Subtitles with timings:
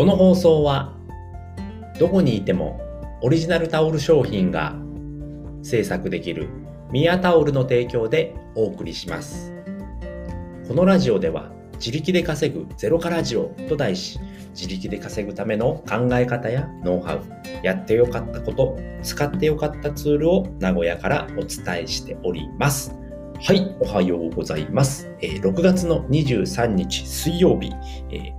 [0.00, 0.96] この放送は
[1.98, 2.80] どこにいても
[3.20, 4.74] オリジナルタオル商品が
[5.62, 6.48] 制作できる
[6.90, 9.52] ミヤタオルの提供でお送りします。
[10.66, 14.18] このラジオでは自力で稼ぐゼロカラジオと題し
[14.58, 17.22] 自力で稼ぐための考え方やノウハウ
[17.62, 22.96] やってよかったこと使ってよかったツールを名古屋からお伝えしております。
[23.42, 25.10] はい、おはようございます。
[25.22, 27.72] えー、6月の23日水曜日、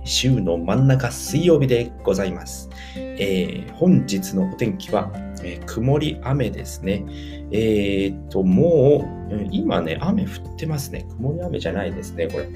[0.04, 2.70] 週の真ん中水曜日でございます。
[2.96, 5.12] えー、本日のお天気は、
[5.42, 7.04] え曇り雨ですね。
[7.50, 11.04] えっと、もう、今ね、雨降ってますね。
[11.16, 12.48] 曇り雨じゃないですね、これ。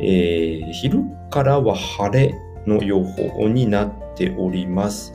[0.00, 2.34] え昼からは晴れ
[2.66, 5.14] の予報になっております。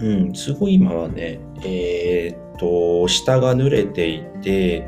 [0.00, 4.86] うん、すごい今はね、えっと、下が濡れていて、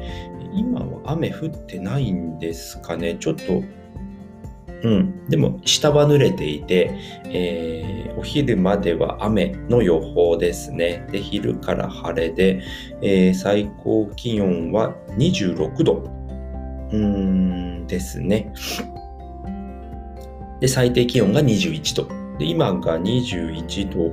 [0.54, 3.16] 今は雨降ってないんですかね。
[3.18, 3.62] ちょっと、
[4.82, 5.28] うん。
[5.28, 6.90] でも、下は濡れていて、
[7.26, 11.06] えー、お昼までは雨の予報ですね。
[11.12, 12.62] で、昼から晴れで、
[13.00, 15.94] えー、最高気温は26度。
[16.90, 18.52] うーんですね。
[20.60, 22.38] で、最低気温が21度。
[22.38, 24.12] で、今が21度、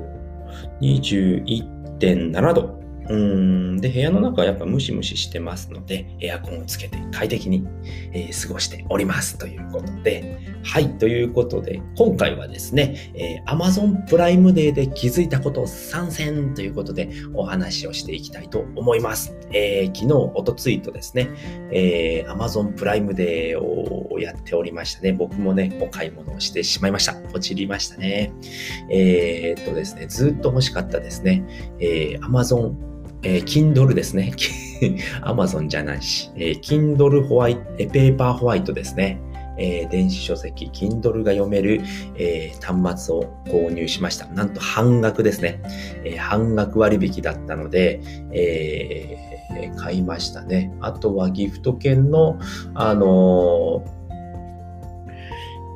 [0.81, 2.79] 21.7度。
[3.09, 3.81] うん。
[3.81, 7.67] で、部屋の中はやっぱムシムシしてますので、エアコンをつけて快適に、
[8.13, 19.35] えー、過ごしておりますということで、はい、ということで、今回はですね、えー、Amazon プライムデーで気づいたことを参戦ということでお話をしていきたいと思います。
[19.51, 21.29] えー、昨日、おとついとですね、
[21.71, 25.13] えー、Amazon プライムデーをやっておりましたね。
[25.13, 27.15] 僕もね、お買い物をしてしまいました。
[27.15, 28.31] ポチりましたね。
[28.91, 31.43] えー、っとですね、ずっと欲しかったですね、
[31.79, 32.89] えー、Amazon
[33.23, 34.33] えー、Kindle ですね。
[35.23, 39.21] Amazon じゃないし、えー、Kindle ホワイト、え、ペーパーホワイトですね。
[39.61, 41.81] えー、電子書籍、Kindle が読める、
[42.15, 44.25] えー、端末を購入しました。
[44.27, 45.61] なんと半額ですね。
[46.05, 47.99] えー、半額割引だったので、
[48.31, 49.17] え、
[49.77, 50.73] 買いましたね。
[50.79, 52.39] あとはギフト券の、
[52.73, 53.83] あの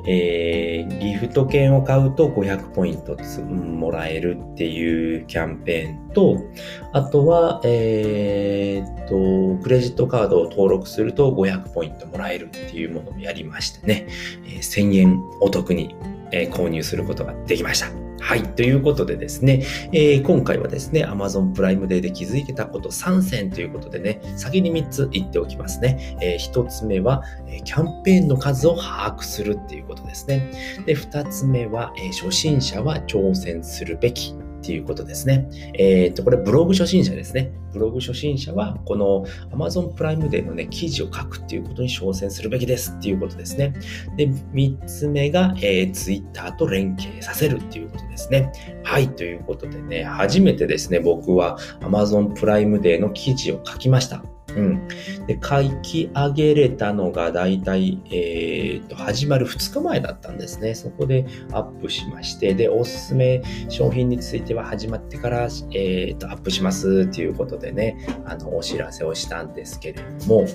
[0.06, 6.44] えー、ギフト券を買うと500ポイントもらえるっていうキャンペーンと、
[6.92, 14.06] あとは、えー、っと、クレジットカードを登録すると500ポイントもらえるっていうものもやりましてね、
[14.44, 15.96] えー、1000円お得に、
[16.32, 18.03] え、購入することができました。
[18.20, 18.42] はい。
[18.42, 26.16] ということでですね、えー、今回はですね、Amazon プライムデーで気づいてたこと3選ということでね、先に3つ言っておきますね。
[26.20, 30.50] えー、1つ目は、えキャンペーンの数を把握するっていうことですね。
[30.86, 34.34] で、2つ目は、え初心者は挑戦するべき。
[34.64, 35.46] っていうことですね。
[35.74, 37.52] えっ、と、これブログ初心者ですね。
[37.74, 43.74] ブログ初心者は、この Amazon プライムデーのね、記事を書くっていうことに挑戦するべきですっていうことですね。
[44.16, 48.50] で、3つ目が、えー、Twitter と連携させるっていうことですね。
[48.84, 54.24] はい、ということでね、初めてですね、僕は Amazon プライムデーの記事を書きました。
[54.56, 54.88] うん。
[55.26, 60.74] で、書き上げれたのがだいたい、えー、と、始まる2日前だったんですね。
[60.74, 70.46] そこでアップしまして、で、おすすめ商品については始まってから、えー、と、アップしますっていうことでね、あの、お知らせをしたんですけれども、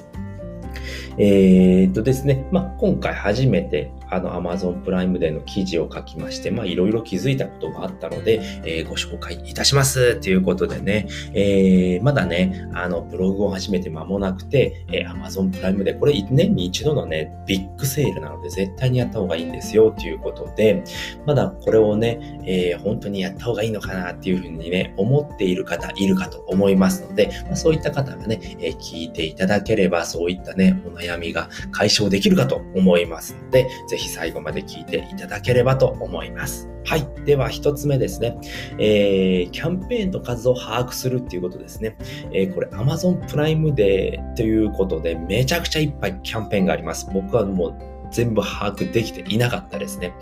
[1.18, 10.16] えー、っとですね、まあ、今回初めてあの Amazon プライムデーの記事を書きまして、まあ、いろいろ気づいたことがあったので、えー、ご紹介いたします。
[10.20, 19.92] ということでね、えー、まだね、あの、ブログを始めて間もなくて、えー、Amazon プライムデー、これ年に一度のね、ビッグセールなので絶対にやった方がいいんですよ。
[19.92, 20.84] ということで、
[21.26, 36.70] まだこれをね、えー、本当にやった方がいいのかなっていうふうにね、思っている方いるかと思いますので、まあ、そういった方がね、えー、聞いていただければ、そういったね、お悩みが解消できるかと思いますので、ぜひ最後まで聞いていただければと思います。
[36.86, 37.08] はい。
[37.26, 38.38] では、一つ目ですね。
[38.80, 41.98] えー、キャンペーンの数を把握するっていうことですね。
[42.34, 47.08] えー、これ、Amazon プライムデーということで、めちゃくちゃいっぱいキャンペーンがあります。
[47.14, 47.76] 僕はもう
[48.12, 50.14] 全部把握できていなかったですね。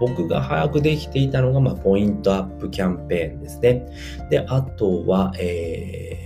[0.00, 3.86] 僕が把握できていたのが、まあ、ポイントアップキャンペーンですね。
[4.30, 6.25] で、あとは、えー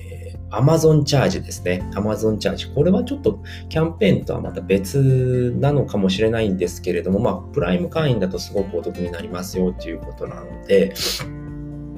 [0.50, 1.82] Amazon チャージですね。
[1.94, 2.66] Amazon チャージ。
[2.68, 10.94] これはちょっとキャンペーンとはまた別なのかもしれないんですけれども、まあ、プライム会員だとすごくお得になりますよということなので、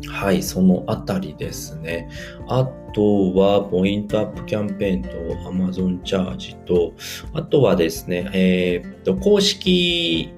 [0.09, 2.09] はい、そのあたりですね。
[2.49, 5.09] あとは、ポイントアップキャンペーンと
[5.49, 6.93] Amazon チャージと、
[7.33, 10.31] あとはですね、えー、っと、公式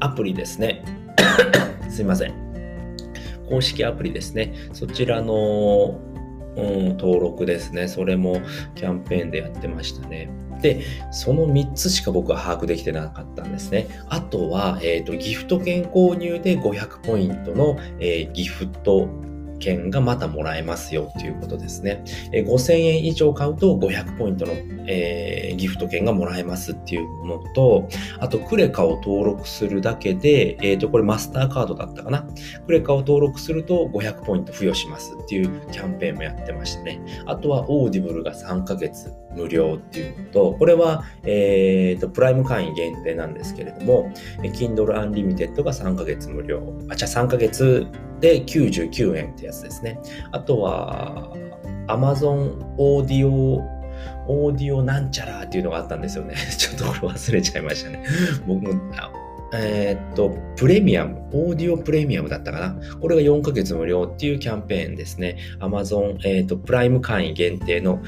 [0.00, 0.84] アプリですね。
[1.90, 2.48] すいません。
[3.48, 4.52] 公式アプリですね。
[4.72, 5.98] そちらの
[6.58, 7.88] うん、登録ですね。
[7.88, 8.40] それも
[8.74, 10.28] キャンペーンでやってましたね。
[10.60, 10.82] で、
[11.12, 13.86] その3つしか僕は把握できてなかったんですね。
[14.08, 19.08] あとは、えっ、ー、と、ギフト券購入で500ポイントの、えー、ギフト
[19.58, 22.02] 券がまたもらえますよっていうことですね。
[22.32, 24.52] え5000円以上買うと500ポイントの、
[24.86, 27.88] えー、ギフト券がもらえますっていうものと、
[28.20, 32.26] あとクレカを登録するだけで、えっ、ー、と、これマスターカードだったかな。
[32.66, 37.00] クレカを登録すると500ポイント付与しますっていうキャンペーンもやってましたね。
[37.26, 44.10] あとは Audible が3ヶ月無料っていうのと、これは、えっ、ー、と、プライム会員限定なんですけれども、
[44.42, 46.62] Kindle Unlimited が3ヶ月無料。
[46.88, 47.86] あ、じゃあ3ヶ月
[48.20, 49.98] で99円ってやつですね。
[50.32, 51.32] あとは、
[51.88, 53.78] Amazon Audio
[54.28, 56.34] オーディオなんちゃらっていうのがあったんですよね。
[56.56, 58.04] ちょっとこれ忘れちゃいましたね。
[58.46, 58.80] 僕も、
[59.54, 62.76] えー、っと、プレミアム、オーディオプレミアムだったかな。
[63.00, 65.38] これが4ヶ月無料っていうキャンペーンですね。
[65.60, 68.00] Amazon、えー、っと、プライム会員限定の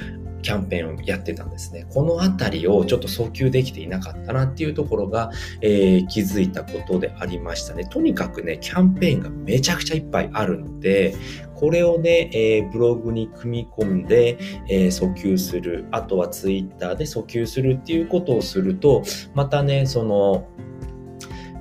[0.43, 1.87] キャンペーンをやってたんですね。
[1.91, 7.85] このあたりをちょっと訴求できていなかったなっていうところが、えー、気づいたことでありましたね。
[7.85, 11.15] とにかくね、キャンペーンがめちゃくちゃいっぱいあるので、
[11.55, 14.39] これをね、えー、ブログに組み込んで、
[14.69, 19.03] えー、訴求する、あとはツイッターで訴求するっていうことをすると、
[19.35, 20.49] またね、その、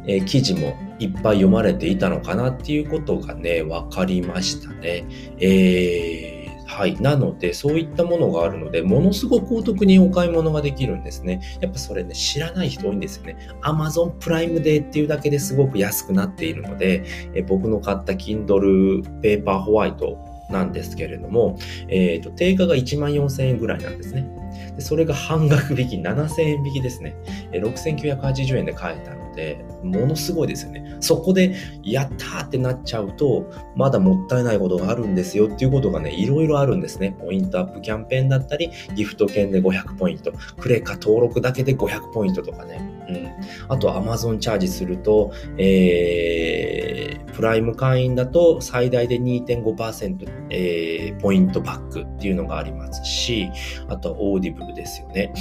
[0.07, 5.05] えー、記事もいっぱい読まれていたのかなっていうことがね、わかりましたね。
[5.39, 6.28] えー
[6.69, 6.95] はい。
[7.01, 11.41] なので、そういったものがあるので、ものすごくお得にお買い物ができるんですね。
[11.61, 13.37] やっぱそれね、知らない人多いんですよね。
[13.63, 20.15] Amazon プライムデーっていうだけですごく安くなっているので、え僕の買った Kindle Paper White
[20.51, 21.57] なんですけれども、
[21.87, 24.29] えっ、ー、と、定価が1万4000円ぐらいなんですね。
[24.75, 27.15] でそれが半額引き、7000円引きですね。
[27.51, 30.97] え6980円で買えたので、ものすごいですよね。
[30.99, 37.15] そこで、やったーってなっちゃうと、まだもったいないことがあるんですよっていうことがね、いろいろあるんですね。
[37.19, 42.81] ポイントアップキャンペーンだったり、ギフト券で500ポイント、クレカ登録だけで500ポイントとかね。
[43.09, 43.27] うん。
[43.69, 53.49] あと、Amazon チャージすると、えー、プライム会員だと最大で2.5%、えー、ポイントバックっていうのがありますし、
[53.87, 55.33] あとは Audible ですよね。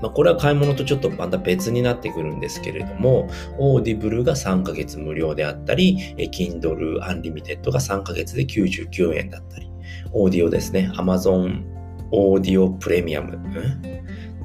[0.00, 9.70] まあ、これは買い物とちょっとまた別になってくるんですけれども、 Audible が3ヶ月無料であったり、Kindle Unlimited が3ヶ月で99円だったり、
[10.12, 11.64] オーディオですね、Amazon
[12.10, 13.38] オーディオプレミアム。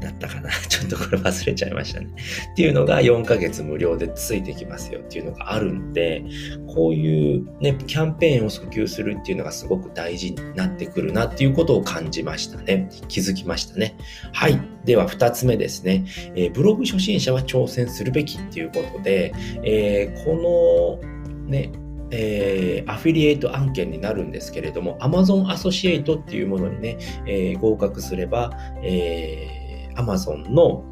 [0.04, 2.08] だったかな ちょっとこれ忘れちゃいましたね。
[2.52, 6.24] っていうのが4ヶ月無料でついてきますよっていうのがあるんで、
[6.68, 12.90] こういうね、キャンペーンを訴求するっていうのがすごく大事になってくるなっていうことを感じましたね。
[13.08, 13.96] 気づきましたね。
[14.34, 14.60] はい。
[14.86, 16.06] では2つ目ですね。
[16.36, 19.34] えー、ブログ初心者は挑戦するべきっていうことで、
[19.64, 21.72] えー、このね、
[22.12, 28.52] えー、アフィリエイト案件になるんですけれども、Amazon アソシエイトっていうものにね、えー、合格すれば、
[28.84, 29.63] えー
[29.96, 30.84] Amazon の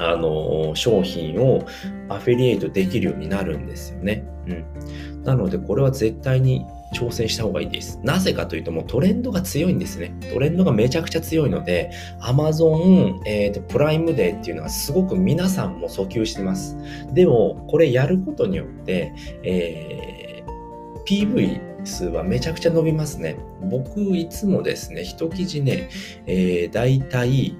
[0.00, 1.66] あの商品を
[2.08, 4.24] アフィリエイトできるようになるんですよね。
[4.46, 5.22] うん。
[5.24, 8.00] なので、これは絶対に挑戦した方がいいです。
[8.02, 10.14] なぜかというと、もうトレンドが強いんですね。
[10.32, 16.76] トレンドがめちゃくちゃ強いので、Amazon、えーと、プライムデーっていうのはすごく皆さんも訴求してます。
[17.12, 19.12] でも、これやることによって、
[19.42, 23.36] えー、PV 数はめちゃくちゃ伸びますね。
[23.70, 25.88] 僕、いつもですね、一記事ね、
[26.26, 27.56] えー、大体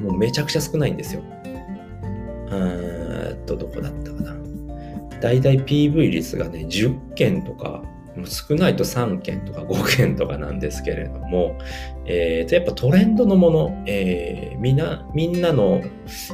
[0.00, 1.22] もうめちゃくちゃ少ないんですよ。
[2.48, 4.36] うーんと、どこだったかな。
[5.20, 7.82] だいたい PV 率がね、10件とか、
[8.24, 11.58] 少ないと3件とか5件とかなんですけれども、
[12.06, 15.82] えー、とやっぱトレンドのもの、えー、みんな、みんなの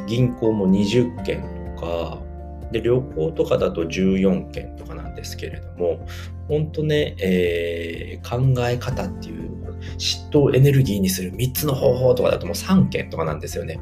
[0.06, 1.42] 銀行も20件
[1.76, 2.22] とか、
[2.70, 6.06] で、旅行とかだと14件とかなんですけれども、
[6.48, 9.61] 本当ね、えー、考え方っていう
[9.98, 13.80] 嫉妬をエネルギーにする3つの方法とかだともう3件とかなんですよね。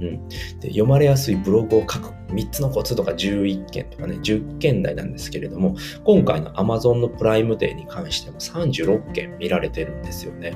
[0.00, 0.28] うん、
[0.60, 10.54] で読まれやすいブログを書く3つのコツとか11件とかね、10件台なんですけれども、今回の Amazon のプライムデーに関しても36件見られてるんですよね。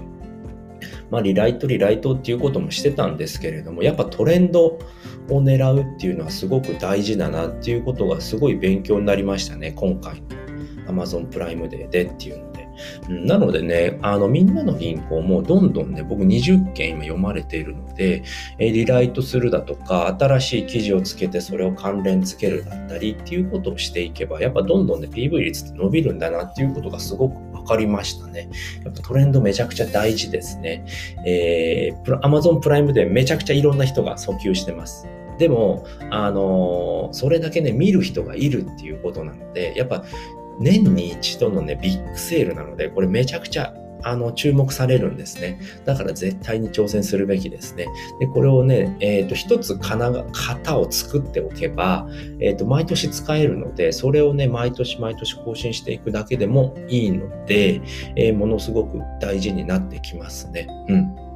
[1.10, 4.78] まあ、リライト、リライトっていうこともしてたんですけれども、やっぱトレンドを
[5.28, 10.22] 狙うっていうのはすごく大事だなっていうことがすごい勉強になりましたね、今回
[10.86, 12.49] の Amazon プライムデーでっていうの
[13.10, 18.22] なのでね、あの、みんなの銀行もどんどんね、僕20件今読まれているので、
[18.58, 28.48] えリライトするだとか、新しい記事をつけてそれを関連付けるだったりっていうことをしていけば、やっぱどんどんね、PV 率って伸びるんだなっていうことがすごく分かりましたね。
[28.84, 30.84] やっぱトレンドめちゃくちゃ大事ですね。
[31.26, 35.08] えー、Amazon プライムでめちゃくちゃいろんな人が訴求してます。
[35.38, 40.04] でも、あのー、それだけね、見る人がいるっていうことなので、やっぱ
[40.60, 45.60] 年に一度のね、ビッグセールなので、これめちゃくちゃあの、注目されるんですね。
[45.84, 47.86] だから絶対に挑戦するべきですね。
[48.18, 52.08] で、これをね、えっ、ー、と、一つ型を作っておけば、
[52.40, 57.82] えっ、ー、と、毎年使えるので、それをね、毎年毎年更新していくだけでもいいので、
[58.16, 60.66] えー、ものすごく大事になってきますね。
[60.88, 61.29] うん。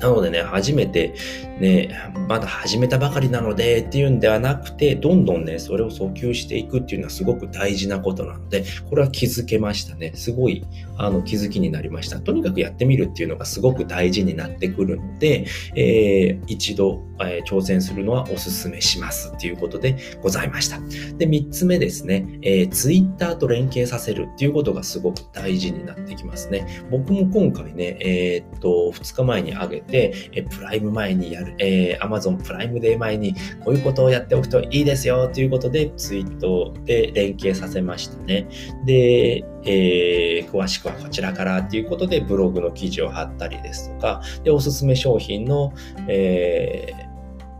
[0.00, 1.14] なのでね、初めて
[1.60, 10.12] ね、まだ始めたばかりなのでっていうんではなくて、どんどんね、それを訴求していくっていうのはすごく大事なことなので、これは気づけましたね。
[10.14, 10.64] すごい、
[10.96, 12.20] あの、気づきになりました。
[12.20, 20.78] とにかくやってみるっていうのがすごく大事になってくるので、えー、一度、えー、挑戦するのはお勧めしますっていうことでございました。
[21.16, 26.84] で、三つ目ですね、えー、Twitter と連携させるっていうことがすごく大事になってきますね。
[26.90, 38.48] 僕も今回ね、えー、っと、2日前に上げて、えプライム前にやる、えー、Amazon プライムデー前にこういうことをやっておくといいですよということでツイートで連携させましたね。
[38.84, 45.72] で、えー、詳しくはこちらからということでブログの記事を貼ったりですとか、で、おすすめ商品の、
[46.08, 46.92] え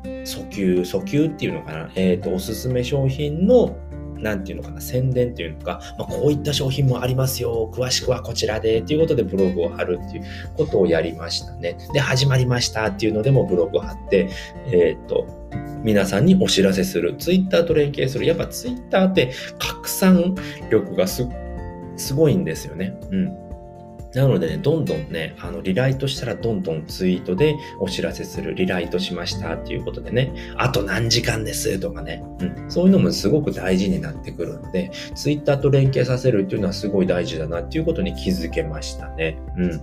[0.04, 3.76] ー、訴求、訴求っていうのかな、えっ、ー、と、おすすめ商品の
[4.20, 10.25] なんていうのかな、宣伝というのか、まあ、こういった商品もありますよ、詳しくはこちらで、ということでブログを貼るっていう
[10.56, 11.76] ことをやりましたね。
[11.92, 14.28] で、始まりましたっていうのでもブログを貼って、
[14.66, 15.26] えー、っと、
[15.82, 17.14] 皆さんにお知らせする。
[17.18, 18.26] ツイッターと連携する。
[18.26, 20.34] やっぱツイッターって拡散
[20.70, 21.26] 力がす、
[21.96, 22.98] すごいんですよね。
[23.10, 23.48] うん。
[24.14, 28.54] なのでね、どんどんね、あの、リライトしたらどんどんツイートでお知らせする。
[28.54, 39.38] リライトしましたっていうことでね、あと何時間ですとかね、うん、そういうのもすごく大事になってくるので、ツイッターと連携させるっていうのはすごい大事だなっていうことに気づけましたね。
[39.56, 39.80] うん。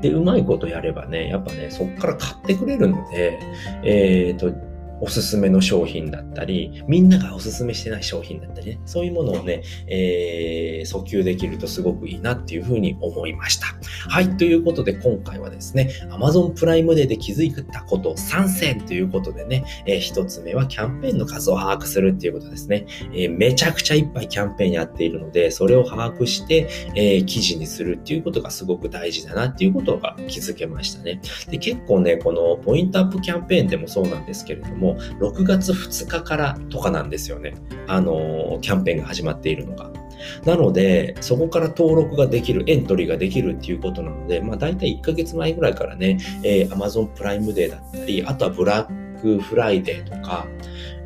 [0.00, 3.38] で、うまいことやればね、やっぱね、そっから買ってくれるので、
[3.82, 4.73] えっ、ー、と、
[5.04, 13.66] おすすめの商品だったり、みんながおすすめしてない商品だったりね、そういうものをね、えー、訴求できるとすごくいいなっていうふうに思いました。
[14.08, 22.86] はい、ということで今回はですね、Amazon プライムデーで気づいたこと3選ということでね、えー、1つ目はキャンペーンの数を把握するっていうことですね。
[23.12, 31.20] えー、めちゃくちゃいっぱいキャンペーンやっているので、それを把握して、えー、記事にするっていうことがすごく大事だなっていうことが気づけましたね。
[31.50, 35.00] で結構ね、このポイントアップキャンペーンでもそうなんですけれども、も、
[35.32, 37.54] 6月2日からとかなんですよね。
[37.86, 39.90] あの、キャンペーンが始まっているのが。
[40.44, 49.03] なので、そこから登録ができる、エントリーができるっていうことなので、まあ大体1ヶ月前ぐらいからね、えー、Amazon プライムデーだったり、あとはブラック
[49.40, 50.46] フライデーとか、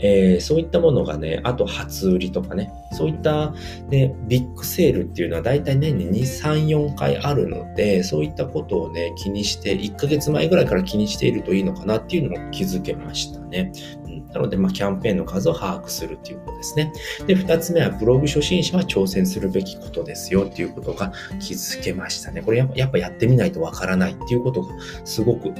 [0.00, 3.53] えー、そういったものがね、あと初売りとかね、そういった、
[3.88, 13.73] ね、ビッグセールっていうのは大体年に2、3、4回あるので、そういったことをね、気にして、1ヶ月前ぐらいから気にしているといいのかなっていうのを気づけましたね。
[14.07, 16.93] うん、なので、まあ、キャンペーンの数を把握するっていうことですね。
[17.27, 22.43] で、2つ目は、ブログ初心者は挑戦するべきことですよっていうことが気づけましたね。
[22.43, 24.75] これやっぱやってみないとわからないっていうことが
[25.05, 25.53] すごく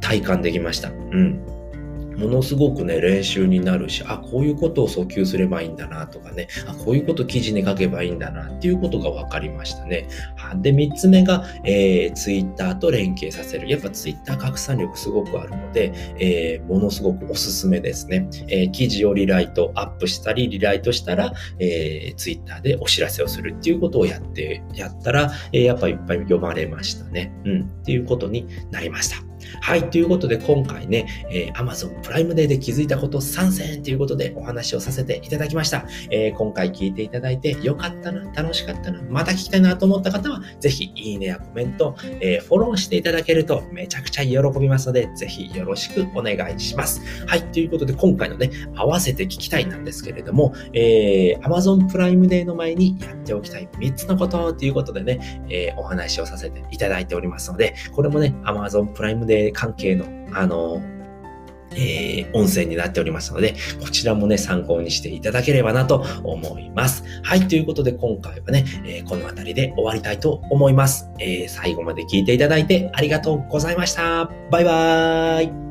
[0.00, 0.90] 体感できました。
[0.90, 1.55] うん。
[2.16, 10.08] ものすごくね、練習になるし、あ、こういうことを訴求すればいいんだなとかね、あ、こういうこと記事に書けばいいんだなっていうことが分かりましたね。
[10.56, 13.68] で、3つ目が、えー、ツイッターと連携させる。
[13.68, 18.28] やっぱツイッター拡散力すごくあるので、えー、ものすごくおすすめですね。
[18.48, 27.32] えー、記事をリライトアップしたり、リライトしたら、えー、ツイッターでお知らせをするっていうことをやって、やったら、えー、やっぱいっぱい読まれましたね。
[27.44, 29.25] うん、っていうことになりました。
[29.60, 29.90] はい。
[29.90, 35.86] ということで、今回ね、えー、Amazon プライムデーで気づいたこと参戦ということでお話をさせていただきました。
[36.10, 47.00] えー、今回聞いていただいてよかったな、楽しかったな、また聞きたいなと思った方は、ぜひいいねやコメント、えー、フォローしていただけるとめちゃくちゃ喜びますので、ぜひよろしくお願いします。
[47.26, 47.42] はい。
[47.52, 60.82] ということで、今回のね、合わせて聞きたいなんですけれども、えー、Amazon プライムデーの前にやっておきたい3つのことということでね、えー、お話をさせていただいておりますので、これもね、Amazon プライムデー関係の、あの、
[61.72, 67.04] えー、音声になっておりますので、こちらもね、参考にしていただければなと思います。
[67.22, 71.10] はい、ということで今回はね、えー、この辺りで終わりたいと思います。
[71.18, 74.30] えー、最後まで聞いていただいてありがとうございました。
[74.50, 75.65] バイバーイ。